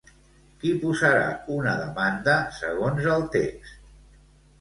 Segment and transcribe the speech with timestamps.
[0.61, 3.77] Qui posarà una demanda segons el text?